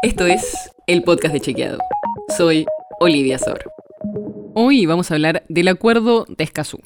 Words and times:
Esto 0.00 0.26
es 0.26 0.70
el 0.86 1.02
podcast 1.02 1.34
de 1.34 1.40
Chequeado. 1.40 1.78
Soy 2.36 2.66
Olivia 3.00 3.36
Sor. 3.36 3.72
Hoy 4.54 4.86
vamos 4.86 5.10
a 5.10 5.14
hablar 5.14 5.42
del 5.48 5.66
Acuerdo 5.66 6.24
de 6.28 6.44
Escazú. 6.44 6.78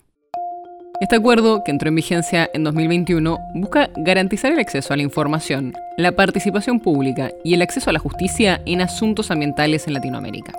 Este 0.99 1.17
acuerdo, 1.17 1.63
que 1.63 1.73
entró 1.73 1.91
en 1.91 1.97
vigencia 1.97 2.49
en 2.55 2.65
2021, 2.65 3.39
busca 3.57 3.91
garantizar 3.97 4.51
el 4.51 4.61
acceso 4.61 4.95
a 4.95 4.97
la 4.97 5.03
información, 5.03 5.75
la 5.99 6.13
participación 6.13 6.81
pública 6.81 7.31
y 7.45 7.53
el 7.53 7.61
acceso 7.61 7.91
a 7.91 7.93
la 7.93 7.99
justicia 7.99 8.63
en 8.65 8.81
asuntos 8.81 9.31
ambientales 9.31 9.87
en 9.87 9.93
Latinoamérica. 9.93 10.55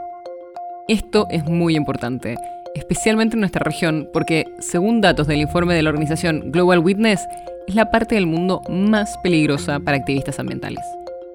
Esto 0.88 1.26
es 1.32 1.46
muy 1.46 1.76
importante, 1.76 2.38
especialmente 2.76 3.36
en 3.36 3.40
nuestra 3.40 3.64
región, 3.64 4.08
porque, 4.14 4.46
según 4.60 5.02
datos 5.02 5.26
del 5.26 5.42
informe 5.42 5.74
de 5.74 5.82
la 5.82 5.90
organización 5.90 6.52
Global 6.52 6.80
Witness, 6.80 7.26
es 7.68 7.74
la 7.74 7.90
parte 7.90 8.14
del 8.14 8.28
mundo 8.28 8.62
más 8.70 9.18
peligrosa 9.24 9.80
para 9.80 9.98
activistas 9.98 10.38
ambientales. 10.38 10.84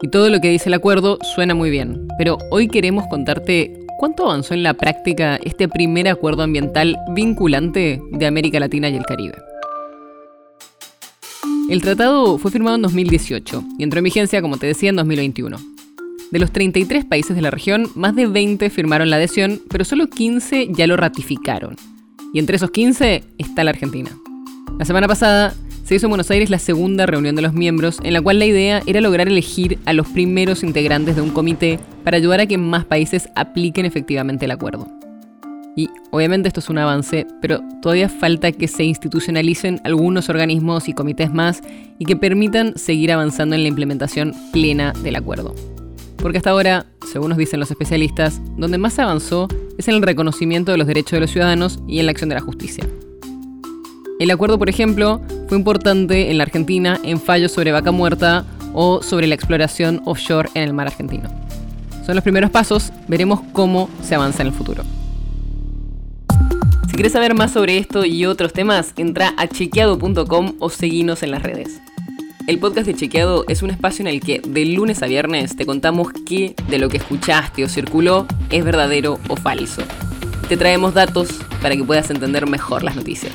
Y 0.01 0.09
todo 0.09 0.31
lo 0.31 0.41
que 0.41 0.51
dice 0.51 0.69
el 0.69 0.75
acuerdo 0.75 1.19
suena 1.35 1.55
muy 1.55 1.71
bien, 1.71 2.07
pero 2.19 2.39
hoy 2.51 2.69
queremos 2.69 3.05
contarte 3.09 3.73
cuánto 3.99 4.27
avanzó 4.27 4.55
en 4.55 4.63
la 4.63 4.75
práctica 4.75 5.41
este 5.43 5.69
primer 5.69 6.07
acuerdo 6.07 6.45
ambiental 6.45 6.97
vinculante 7.15 8.01
de 8.13 8.27
América 8.27 8.61
Latina 8.61 8.89
y 8.89 8.97
el 8.97 9.05
Caribe. 9.05 9.35
El 11.69 11.83
tratado 11.83 12.39
fue 12.39 12.53
firmado 12.53 12.77
en 12.77 12.83
2018 12.83 13.65
y 13.79 13.83
entró 13.83 13.99
en 13.99 14.05
vigencia, 14.05 14.41
como 14.41 14.57
te 14.57 14.69
decía, 14.69 14.91
en 14.91 14.97
2021. 14.97 15.59
De 16.31 16.39
los 16.39 16.53
33 16.53 17.05
países 17.05 17.35
de 17.35 17.43
la 17.43 17.51
región, 17.51 17.91
más 17.97 18.15
de 18.15 18.27
20 18.27 18.71
firmaron 18.71 19.11
la 19.11 19.17
adhesión, 19.17 19.61
pero 19.69 19.85
solo 19.85 20.09
15 20.09 20.69
ya 20.71 20.87
lo 20.87 20.97
ratificaron. 20.97 21.75
Y 22.33 22.39
entre 22.39 22.57
esos 22.57 22.71
15 22.71 23.25
está 23.37 23.65
la 23.65 23.71
Argentina. 23.71 24.11
La 24.79 24.85
semana 24.85 25.09
pasada 25.09 25.55
se 25.89 25.95
hizo 25.95 26.05
en 26.05 26.11
Buenos 26.11 26.31
Aires 26.31 26.51
la 26.51 26.59
segunda 26.59 27.07
reunión 27.07 27.35
de 27.35 27.41
los 27.41 27.55
miembros, 27.55 27.99
en 28.03 28.13
la 28.13 28.21
cual 28.21 28.39
la 28.39 28.45
idea 28.45 28.83
era 28.85 29.01
lograr 29.01 29.27
elegir 29.27 29.79
a 29.87 29.95
los 29.95 30.07
primeros 30.07 30.63
integrantes 30.63 31.17
de 31.17 31.23
un 31.23 31.31
comité 31.31 31.81
para 32.05 32.19
ayudar 32.19 32.41
a 32.41 32.47
que 32.47 32.59
más 32.59 32.85
países 32.85 33.31
apliquen 33.35 33.87
efectivamente 33.87 34.45
el 34.45 34.51
acuerdo. 34.51 34.87
Y 35.77 35.89
obviamente 36.11 36.49
esto 36.49 36.61
es 36.61 36.69
un 36.69 36.77
avance, 36.77 37.27
pero 37.41 37.63
todavía 37.81 38.11
falta 38.11 38.53
que 38.53 38.69
se 38.69 38.85
institucionalicen 38.85 39.81
algunos 39.83 40.29
organismos 40.29 40.91
y 40.91 40.93
comités 40.93 41.33
más 41.33 41.63
y 41.99 42.05
que 42.05 42.17
permitan 42.17 42.77
seguir 42.77 43.11
avanzando 43.11 43.55
en 43.55 43.63
la 43.63 43.69
implementación 43.69 44.35
plena 44.53 44.93
del 45.03 45.17
acuerdo. 45.17 45.55
Porque 46.19 46.37
hasta 46.37 46.51
ahora, 46.51 46.85
según 47.11 47.31
nos 47.31 47.39
dicen 47.39 47.61
los 47.61 47.71
especialistas, 47.71 48.43
donde 48.59 48.77
más 48.77 48.93
se 48.93 49.01
avanzó 49.01 49.49
es 49.79 49.89
en 49.89 49.95
el 49.95 50.03
reconocimiento 50.03 50.71
de 50.71 50.77
los 50.77 50.87
derechos 50.87 51.13
de 51.13 51.21
los 51.21 51.31
ciudadanos 51.31 51.79
y 51.89 51.99
en 51.99 52.05
la 52.05 52.13
acción 52.13 52.29
de 52.29 52.35
la 52.35 52.43
justicia. 52.43 52.87
El 54.21 54.31
acuerdo, 54.33 54.59
por 54.59 54.69
ejemplo, 54.69 55.23
fue 55.49 55.57
importante 55.57 56.31
en 56.31 56.39
la 56.39 56.45
Argentina 56.45 57.01
en 57.03 57.21
fallos 57.21 57.53
sobre 57.53 57.73
vaca 57.73 57.91
muerta 57.91 58.45
o 58.75 59.03
sobre 59.03 59.27
la 59.27 59.35
exploración 59.35 60.03
offshore 60.05 60.51
en 60.55 60.63
el 60.63 60.75
mar 60.75 60.87
argentino. 60.87 61.31
Son 62.05 62.15
los 62.15 62.23
primeros 62.23 62.51
pasos, 62.51 62.93
veremos 63.09 63.41
cómo 63.53 63.89
se 64.03 64.15
avanza 64.15 64.43
en 64.43 64.49
el 64.49 64.53
futuro. 64.53 64.85
Si 66.89 66.95
quieres 66.95 67.13
saber 67.13 67.35
más 67.35 67.53
sobre 67.53 67.79
esto 67.79 68.05
y 68.05 68.27
otros 68.27 68.53
temas, 68.53 68.93
entra 68.97 69.35
a 69.37 69.47
chequeado.com 69.47 70.55
o 70.59 70.71
seguinos 70.71 71.23
en 71.23 71.31
las 71.31 71.43
redes. 71.43 71.81
El 72.47 72.59
podcast 72.59 72.87
de 72.87 72.95
Chequeado 72.95 73.45
es 73.49 73.63
un 73.63 73.71
espacio 73.71 74.03
en 74.03 74.07
el 74.09 74.21
que 74.21 74.41
de 74.41 74.65
lunes 74.65 75.03
a 75.03 75.07
viernes 75.07 75.55
te 75.55 75.67
contamos 75.67 76.09
qué 76.27 76.55
de 76.71 76.79
lo 76.79 76.89
que 76.89 76.97
escuchaste 76.97 77.65
o 77.65 77.69
circuló 77.69 78.27
es 78.51 78.65
verdadero 78.65 79.19
o 79.29 79.37
falso. 79.37 79.83
Te 80.49 80.57
traemos 80.57 80.95
datos 80.95 81.29
para 81.61 81.77
que 81.77 81.85
puedas 81.85 82.09
entender 82.11 82.47
mejor 82.47 82.83
las 82.83 82.97
noticias 82.97 83.35